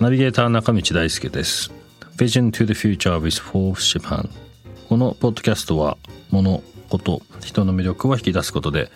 [0.00, 1.70] ナビゲーター中道大輔です。
[2.16, 4.30] Vision to the Future with Forbes Japan
[4.88, 5.98] このポッドキャストは
[6.30, 8.90] 物事人の魅力を引き出すことで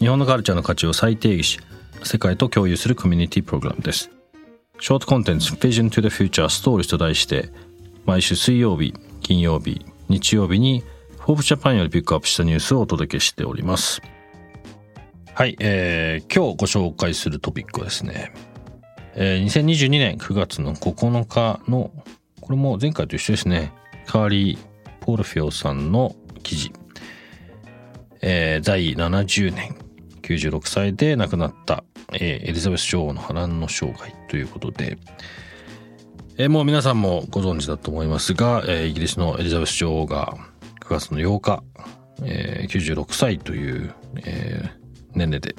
[0.00, 1.60] 日本のカルチャーの価値を再定義し
[2.02, 4.10] 世界と共有するコミュニティプログラムです。
[4.80, 7.50] ショートコンテンツ Vision to the Future Stories と題して
[8.04, 10.82] 毎週水曜日金曜日日曜日に
[11.20, 14.02] フォーブジャパンよりピックアップしたニュースをお届けしております。
[15.34, 18.32] はい、えー、今日ご紹介するトピックはですね
[19.16, 21.92] えー、2022年9月の9日の、
[22.40, 23.72] これも前回と一緒ですね。
[24.06, 24.58] カーリー・
[25.00, 26.72] ポルフィオさんの記事。
[28.22, 29.76] えー、在70年、
[30.22, 34.98] 96歳で亡くなった、えー、エリザベス女王の波乱の生涯ということで、
[36.38, 40.34] えー、もう皆さんもご存知だと思いますが、えー、イギリスのエリザベス女王が
[40.80, 41.62] 9月の8日、
[42.24, 43.94] えー、96歳という、
[44.24, 44.83] えー、
[45.14, 45.54] 年齢で、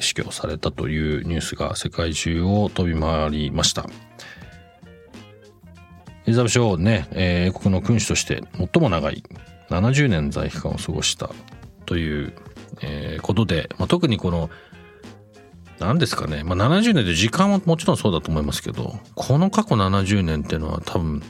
[0.00, 3.86] 死去されたというニュースが世界中を飛び回りました。
[6.24, 9.24] エリザベス女王ね、えー、英国の君主として最も長い
[9.70, 11.30] 70年在位期間を過ごした
[11.84, 12.32] という、
[12.80, 14.48] えー、ことで、まあ、特にこの
[15.80, 21.22] 何ですかね、まあ、70年で時間はもちろんそうだと思いますけどこの過去70年っていうのは多分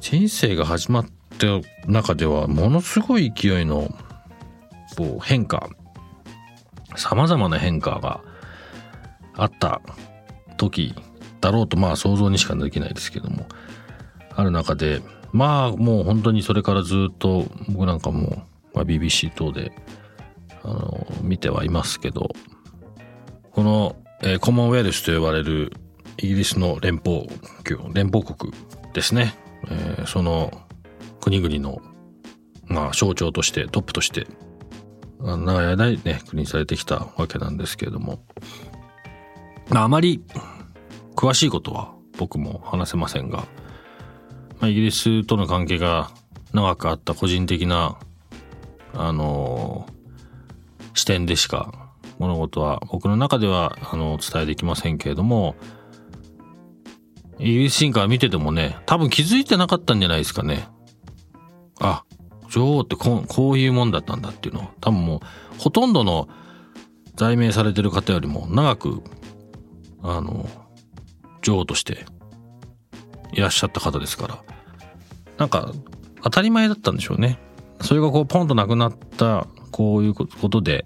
[0.00, 1.06] 人生が始まっ
[1.38, 1.46] た
[1.86, 3.94] 中ではものすごい勢いの
[4.96, 5.68] こう変化
[6.96, 8.20] 様々な変化が
[9.34, 9.80] あった
[10.56, 10.94] 時
[11.40, 13.46] だろうとまあ想像にしかできないですけども。
[14.36, 15.00] ある中で
[15.32, 19.72] まあもう本当にそれからずっと僕なんかも、まあ、BBC 等で
[20.62, 22.30] あの見てはいますけど
[23.52, 25.72] この、えー、コモンウェルスと呼ばれる
[26.18, 27.28] イギリスの連邦
[27.92, 28.52] 連邦国
[28.92, 29.34] ですね、
[29.68, 30.50] えー、その
[31.20, 31.80] 国々の
[32.66, 34.26] まあ象徴としてトップとして
[35.24, 38.22] 長い間ね、国にされてきたわけなんですけれども、
[39.70, 40.22] あ、まり
[41.16, 43.46] 詳しいことは僕も話せませんが、
[44.60, 46.10] まあ、イギリスとの関係が
[46.52, 47.98] 長くあった個人的な、
[48.92, 51.72] あのー、視点でしか
[52.18, 55.56] 物事は僕の中ではあの伝えできませんけれども、
[57.38, 60.68] イギリス人から見ててもね、多分気づいてなかったんじゃないですかね。
[61.80, 62.04] あ、
[62.54, 65.20] 女王ってここういうもんだったんだっていうのを多分もう
[65.58, 66.28] ほとんどの
[67.16, 69.02] 在名されてる方よりも長く
[70.02, 70.48] あの
[71.42, 72.06] 女王として
[73.32, 74.44] いらっしゃった方ですから
[75.36, 75.72] なんか
[76.22, 77.40] 当たり前だったんでしょうね。
[77.80, 80.84] それがこうポンとなくなったこういうことで、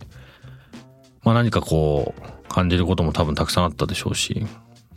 [1.23, 4.47] まあ何かこう感じることも多分たくさんあったでしょうし、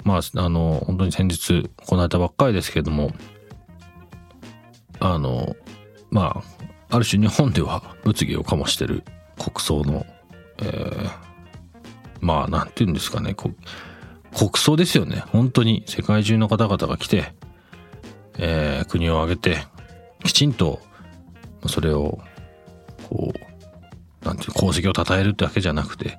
[0.04, 3.12] まああの本当に先日行われたばっかりですけれども、
[5.00, 5.56] あの、
[6.12, 6.44] ま
[6.90, 9.04] あある種日本では物議を醸してる
[9.40, 10.06] 国葬の、
[10.60, 11.10] えー、
[12.20, 13.54] まあなんて言うんですかね国
[14.58, 15.24] 葬ですよね。
[15.28, 17.34] 本当に世界中の方々が来て、
[18.38, 19.66] えー、国を挙げて
[20.24, 20.80] きちんと
[21.68, 22.20] それを
[23.10, 26.18] こうなんていう功績を称えるってわけじゃなくて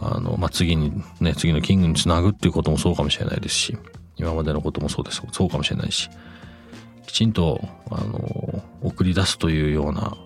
[0.00, 3.78] あの、まあ、次にね次のキングにつなぐっていうこともそうかもしれないですし
[4.16, 6.10] 今までのこともそうですそうかもしれないし。
[7.12, 10.16] きちんと、あの、送り出すというような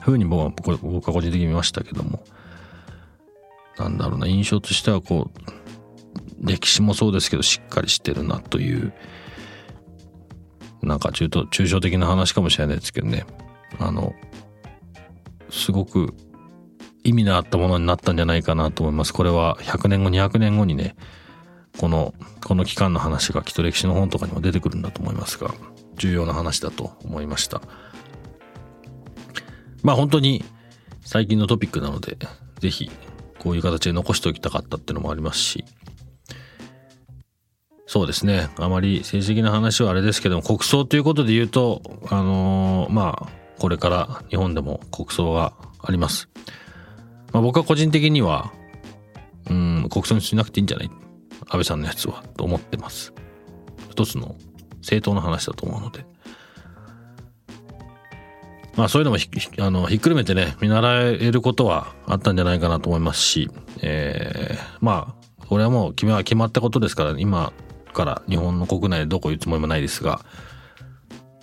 [0.00, 0.40] ふうに僕
[0.70, 2.24] は僕は個人的に見ましたけども、
[3.76, 5.40] なんだろうな、印象としてはこう、
[6.40, 8.94] 歴史もそうですけど、しっかりしてるなという、
[10.82, 13.26] なんか中途、抽象的な話かもしれないですけどね、
[13.78, 14.14] あの、
[15.50, 16.14] すごく
[17.04, 19.12] 意味のあったものになったんじゃないかなと思います。
[19.12, 20.96] これは100年後、200年後にね、
[21.76, 25.52] この、この期間の話がきっと歴史の本とかにも出てくるんだと思いますが、
[25.96, 27.60] 重要な話だと思いました。
[29.82, 30.44] まあ本当に
[31.02, 32.16] 最近のトピックなので、
[32.60, 32.90] ぜひ
[33.38, 35.64] こういう形で残しておきたかったっていうのもありますし、
[37.86, 38.48] そうですね。
[38.58, 43.28] あまり政治的な話はあれですけども、国葬ということで言うと、あのー、まあ、
[43.60, 46.28] これから日本でも国葬があります。
[47.32, 48.52] まあ、僕は個人的には、
[49.48, 50.90] うん、国葬にしなくていいんじゃない？
[51.48, 53.12] 安倍さんのやつは、と思ってます。
[53.88, 54.34] 一つの
[54.86, 56.06] 正当な話だと思うので。
[58.76, 63.50] まあそういうのもひあのひっくるめてね見習えることはあったんじゃないかなと思いますし、
[63.80, 67.54] えー、まあこれはもう決めは決まったことですから今
[67.94, 70.20] から日本の国内でどこ言うつもりもないですが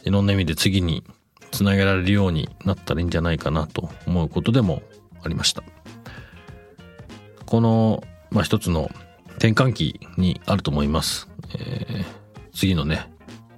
[0.03, 1.03] いろんな意味で次に
[1.49, 4.83] つなげられるようになったらいいんじゃないかなと思うことでも
[5.23, 5.63] ありました。
[7.47, 8.89] この、まあ、一つの
[9.37, 11.29] 転換期にあると思います。
[11.55, 12.05] えー、
[12.53, 13.12] 次のね、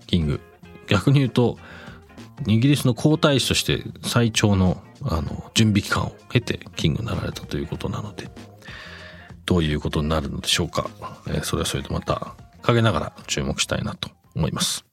[0.06, 0.42] キング。
[0.88, 1.58] 逆に言うと、
[2.48, 8.30] イギリスの皇太子として最長のあの準備期間を経てキングになられたということなので、
[9.46, 10.90] どういうことになるのでしょうか。
[11.28, 14.86] えー、それはそれでまた陰ながら注目したいなと思います。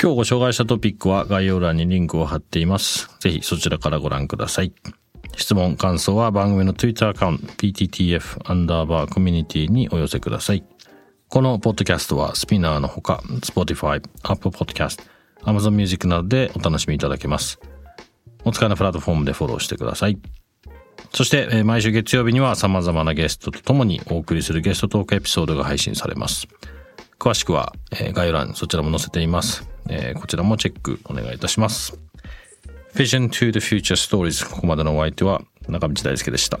[0.00, 3.08] 今日ご紹介したトピックは概要欄にリンクを貼っています。
[3.20, 4.72] ぜひそちらからご覧ください。
[5.36, 10.64] 質問、感想は番組の Twitter アカウント PTTF アンダーバーコミュニティにお寄せください。
[11.28, 15.02] このポッドキャストはスピナーのほか、Spotify、Apple Podcast、
[15.42, 17.58] Amazon Music などでお楽しみいただけます。
[18.44, 20.18] お使いのプラットフォームでフォローしてください。
[21.12, 26.46] そして、毎週月曜日には様々なゲストと共にお送りするゲストトークエピソードが配信されます。
[27.18, 27.74] 詳しくは、
[28.12, 29.68] 概要欄そちらも載せています。
[30.16, 31.98] こちらもチェックお願いいたします。
[32.94, 36.60] Vision to the Future Stories ここまでのお相手は中道大輔でした。